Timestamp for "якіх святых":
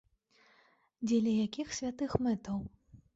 1.45-2.17